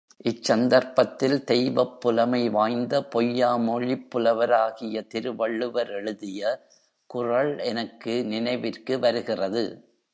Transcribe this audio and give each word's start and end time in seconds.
இச்சந்தர்ப்பத்தில் 0.23 1.43
தெய்வப் 1.43 2.01
புலமை 2.01 2.49
வாய்ந்த 2.49 3.01
பொய்யாமொழிப் 3.15 4.07
புலவராகிய 4.09 5.07
திருவள்ளுவர் 5.07 5.89
எழுதிய 5.89 6.41
குறள் 7.09 7.57
எனக்கு 7.57 8.25
நினைவிற்கு 8.25 8.99
வருகிறது. 8.99 9.63